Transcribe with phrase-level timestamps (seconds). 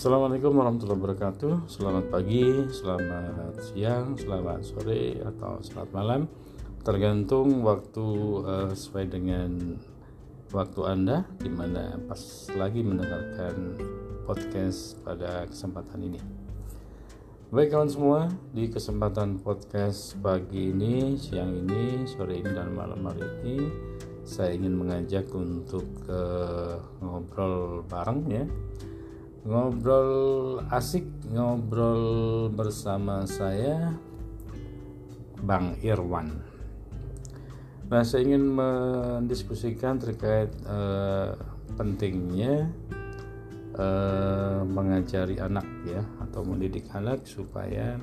[0.00, 1.68] Assalamualaikum warahmatullahi wabarakatuh.
[1.68, 2.40] Selamat pagi,
[2.72, 6.20] selamat siang, selamat sore, atau selamat malam.
[6.80, 8.08] Tergantung waktu
[8.40, 9.76] uh, sesuai dengan
[10.56, 12.16] waktu Anda Di mana pas
[12.56, 13.76] lagi mendengarkan
[14.24, 16.20] podcast pada kesempatan ini.
[17.52, 23.20] Baik kawan semua, di kesempatan podcast pagi ini, siang ini, sore ini, dan malam hari
[23.44, 23.68] ini
[24.24, 28.48] Saya ingin mengajak untuk uh, ngobrol bareng ya
[29.40, 33.96] ngobrol asik ngobrol bersama saya
[35.40, 36.44] Bang Irwan.
[37.90, 41.32] Nah, saya ingin mendiskusikan terkait eh,
[41.74, 42.68] pentingnya
[43.74, 47.98] eh, mengajari anak ya atau mendidik anak supaya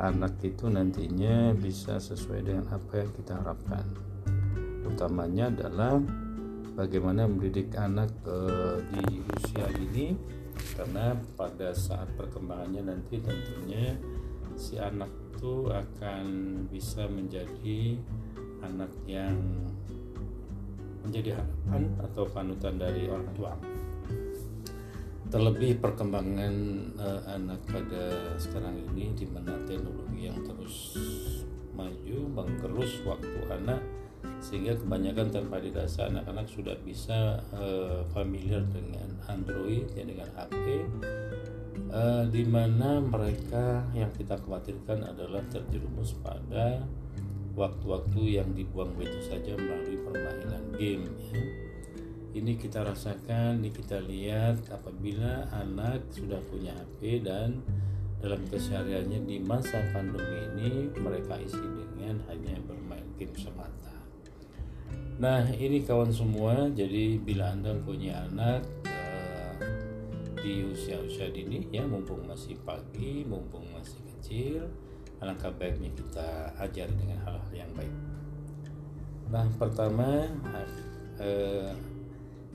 [0.00, 3.84] anak itu nantinya bisa sesuai dengan apa yang kita harapkan.
[4.88, 6.00] Utamanya adalah
[6.74, 10.16] bagaimana mendidik anak eh, di usia ini
[10.76, 13.96] karena pada saat perkembangannya nanti tentunya
[14.56, 16.26] si anak itu akan
[16.72, 18.00] bisa menjadi
[18.64, 19.36] anak yang
[21.04, 23.52] menjadi harapan atau panutan dari orang tua.
[25.26, 26.54] Terlebih perkembangan
[26.96, 30.96] uh, anak pada sekarang ini di mana teknologi yang terus
[31.76, 33.82] maju menggerus waktu anak
[34.46, 40.86] sehingga kebanyakan tanpa didasar anak-anak sudah bisa uh, familiar dengan Android ya dengan HP
[41.90, 46.86] uh, eh, di mana mereka yang kita khawatirkan adalah terjerumus pada
[47.58, 51.42] waktu-waktu yang dibuang begitu saja melalui permainan game ya.
[52.38, 57.66] ini kita rasakan ini kita lihat apabila anak sudah punya HP dan
[58.22, 60.70] dalam kesehariannya di masa pandemi ini
[61.02, 63.95] mereka isi dengan hanya bermain game semata
[65.16, 69.56] Nah ini kawan semua jadi bila anda punya anak uh,
[70.36, 74.68] di usia-usia dini ya mumpung masih pagi mumpung masih kecil
[75.24, 77.96] alangkah baiknya kita ajar dengan hal-hal yang baik.
[79.32, 80.28] Nah pertama
[81.16, 81.72] uh,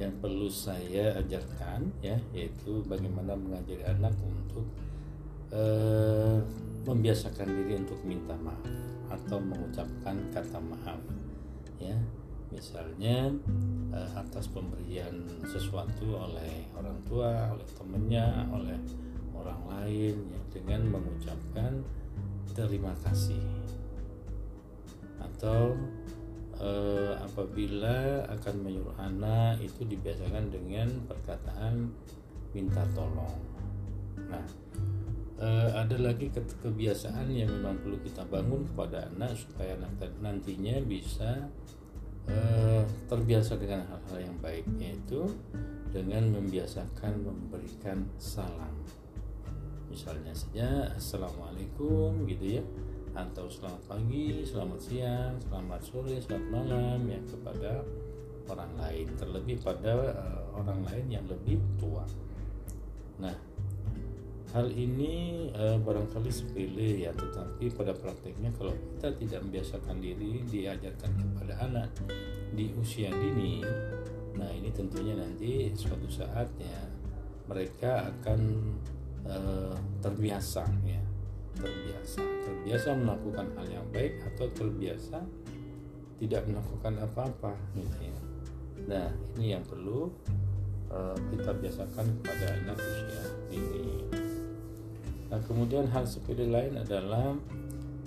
[0.00, 4.64] yang perlu saya ajarkan ya yaitu bagaimana mengajari anak untuk
[5.52, 6.40] uh,
[6.88, 8.64] membiasakan diri untuk minta maaf
[9.12, 11.00] atau mengucapkan kata maaf
[11.76, 11.96] ya
[12.50, 13.32] misalnya
[13.90, 18.78] uh, atas pemberian sesuatu oleh orang tua, oleh temannya, oleh
[19.36, 21.84] orang lain ya, dengan mengucapkan
[22.56, 23.44] terima kasih
[25.20, 25.76] atau
[26.56, 31.92] uh, apabila akan menyuruh anak itu dibiasakan dengan perkataan
[32.56, 33.36] minta tolong.
[34.16, 34.46] Nah,
[35.40, 40.80] uh, ada lagi ke kebiasaan yang memang perlu kita bangun kepada anak supaya anak nantinya
[40.80, 41.52] bisa
[42.26, 45.30] Eh, terbiasa dengan hal-hal yang baik yaitu
[45.94, 48.74] dengan membiasakan memberikan salam.
[49.86, 52.62] Misalnya saja assalamualaikum gitu ya.
[53.14, 57.86] Atau selamat pagi selamat siang selamat sore selamat malam ya kepada
[58.50, 59.06] orang lain.
[59.14, 62.02] Terlebih pada uh, orang lain yang lebih tua.
[63.22, 63.45] Nah
[64.56, 71.12] Hal ini e, barangkali sepele ya, tetapi pada prakteknya kalau kita tidak membiasakan diri diajarkan
[71.12, 71.92] kepada anak
[72.56, 73.60] di usia dini,
[74.32, 76.88] nah ini tentunya nanti suatu saat ya
[77.52, 78.40] mereka akan
[79.28, 79.36] e,
[80.00, 81.04] terbiasa ya,
[81.60, 85.20] terbiasa, terbiasa melakukan hal yang baik atau terbiasa
[86.16, 88.18] tidak melakukan apa-apa gitu ya.
[88.88, 90.08] Nah ini yang perlu
[90.88, 90.98] e,
[91.36, 93.20] kita biasakan kepada anak usia
[93.52, 94.24] dini.
[95.36, 97.36] Nah, kemudian hal sepele lain adalah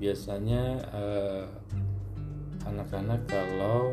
[0.00, 1.44] biasanya eh,
[2.64, 3.92] anak-anak kalau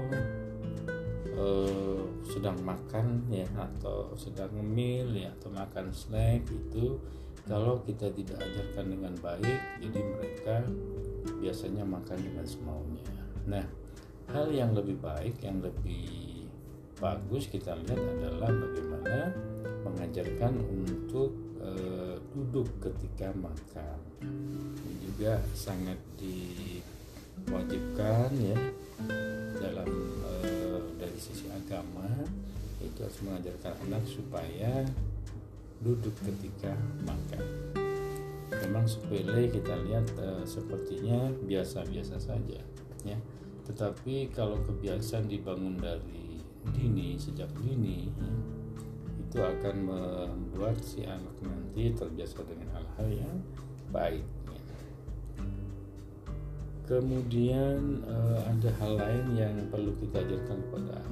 [1.35, 6.95] uh, sedang makan ya atau sedang ngemil ya atau makan snack itu
[7.43, 10.63] kalau kita tidak ajarkan dengan baik jadi mereka
[11.43, 13.03] biasanya makan dengan semaunya.
[13.43, 13.67] Nah,
[14.31, 16.47] hal yang lebih baik yang lebih
[16.95, 19.35] bagus kita lihat adalah bagaimana
[19.83, 23.99] mengajarkan untuk uh, duduk ketika makan.
[24.21, 25.99] Ini juga sangat
[27.43, 28.57] diwajibkan ya
[29.61, 29.89] dalam
[30.25, 32.09] uh, dari sisi agama.
[32.77, 34.85] Itu harus mengajarkan anak supaya
[35.81, 36.73] duduk ketika
[37.05, 37.43] makan.
[38.47, 42.59] Memang sepele kita lihat uh, sepertinya biasa-biasa saja
[43.05, 43.17] ya.
[43.67, 46.39] Tetapi kalau kebiasaan dibangun dari
[46.71, 48.31] dini sejak dini ya,
[49.37, 53.37] itu akan membuat si anak nanti terbiasa dengan hal-hal yang
[53.93, 54.25] baik.
[54.49, 54.61] Ya.
[56.89, 61.05] Kemudian uh, ada hal lain yang perlu kita ajarkan kepada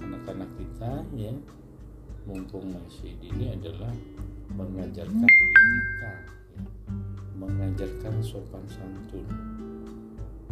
[0.00, 1.36] anak-anak kita ya,
[2.24, 3.92] mumpung masih dini adalah
[4.56, 6.64] mengajarkan etika ya.
[7.36, 9.28] mengajarkan sopan santun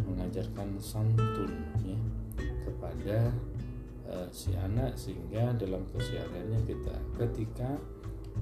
[0.05, 1.97] mengajarkan santun ya
[2.69, 3.33] kepada
[4.11, 7.79] uh, si anak sehingga dalam kesehariannya kita ketika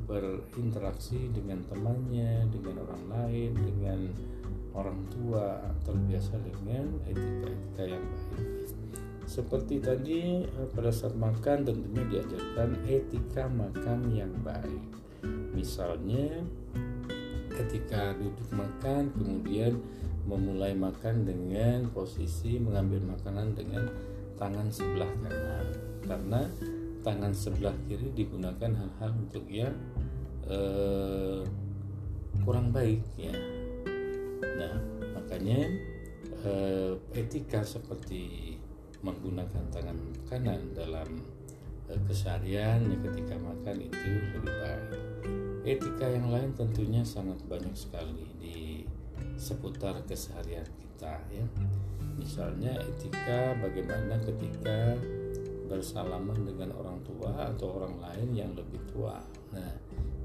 [0.05, 4.01] berinteraksi dengan temannya, dengan orang lain, dengan
[4.75, 8.49] orang tua terbiasa dengan etika-etika yang baik.
[9.25, 14.85] Seperti tadi eh, pada saat makan tentunya diajarkan etika makan yang baik.
[15.55, 16.45] Misalnya
[17.55, 19.79] ketika duduk makan kemudian
[20.27, 23.89] memulai makan dengan posisi mengambil makanan dengan
[24.35, 25.67] tangan sebelah kanan
[26.05, 26.41] karena
[27.05, 29.75] tangan sebelah kiri digunakan hal-hal untuk yang
[30.49, 31.45] eh,
[32.43, 33.35] kurang baik ya.
[34.43, 34.75] Nah
[35.15, 35.69] makanya
[36.45, 38.57] eh, etika seperti
[39.05, 41.09] menggunakan tangan kanan dalam
[41.93, 44.89] eh, keseharian ya, ketika makan itu lebih baik.
[45.65, 48.85] Etika yang lain tentunya sangat banyak sekali di
[49.41, 51.45] seputar keseharian kita ya.
[52.15, 54.95] Misalnya etika bagaimana ketika
[55.75, 59.19] bersalaman dengan orang tua atau orang lain yang lebih tua.
[59.51, 59.73] Nah,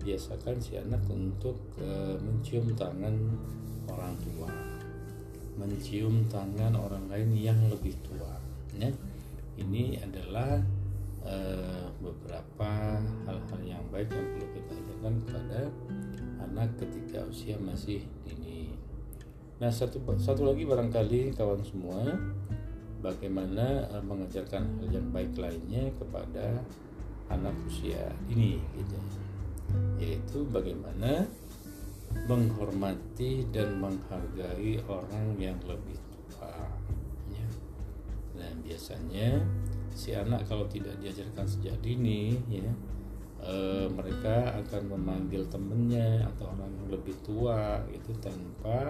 [0.03, 3.15] biasakan si anak untuk e, mencium tangan
[3.89, 4.51] orang tua,
[5.57, 8.37] mencium tangan orang lain yang lebih tua.
[8.77, 8.91] Ya,
[9.57, 10.61] ini adalah
[11.23, 11.37] e,
[11.99, 15.59] beberapa hal-hal yang baik yang perlu kita ajarkan kepada
[16.45, 18.75] anak ketika usia masih dini.
[19.59, 22.15] Nah, satu satu lagi barangkali kawan semua
[23.03, 26.63] bagaimana uh, mengajarkan hal yang baik lainnya kepada
[27.27, 28.99] anak usia ini gitu
[29.99, 31.27] yaitu bagaimana
[32.25, 35.99] menghormati dan menghargai orang yang lebih
[36.31, 36.55] tua
[37.29, 37.47] ya.
[38.39, 39.43] dan biasanya
[39.91, 42.71] si anak kalau tidak diajarkan sejak dini ya
[43.43, 48.89] e, mereka akan memanggil temennya atau orang yang lebih tua itu tanpa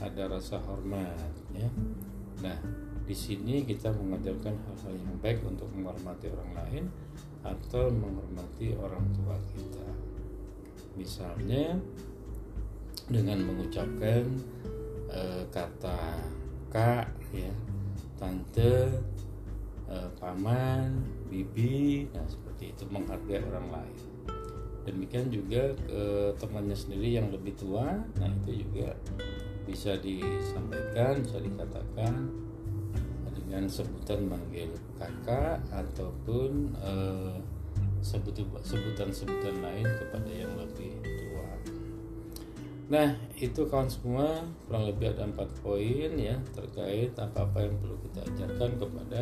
[0.00, 1.68] ada rasa hormat ya
[2.44, 2.58] nah
[3.06, 6.84] di sini kita mengajarkan hal-hal yang baik untuk menghormati orang lain
[7.46, 9.88] atau menghormati orang tua kita.
[10.98, 11.78] Misalnya
[13.06, 14.26] dengan mengucapkan
[15.06, 15.22] e,
[15.54, 16.18] kata
[16.66, 17.54] kak, ya,
[18.18, 18.90] tante,
[19.86, 20.98] e, paman,
[21.30, 23.98] bibi, nah seperti itu menghargai orang lain.
[24.82, 28.98] Demikian juga e, temannya sendiri yang lebih tua, nah itu juga
[29.66, 32.14] bisa disampaikan, bisa dikatakan
[33.34, 37.34] dengan sebutan manggil kakak ataupun uh,
[38.62, 41.50] sebutan-sebutan lain kepada yang lebih tua.
[42.86, 48.20] Nah, itu kawan semua kurang lebih ada empat poin ya terkait apa-apa yang perlu kita
[48.30, 49.20] ajarkan kepada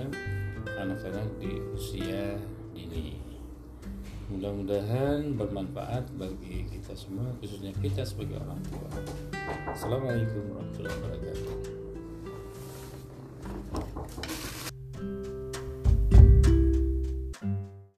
[0.76, 2.36] anak-anak di usia
[2.76, 3.23] dini.
[4.32, 8.88] Mudah-mudahan bermanfaat bagi kita semua, khususnya kita sebagai orang tua.
[9.68, 11.83] Assalamualaikum warahmatullahi wabarakatuh.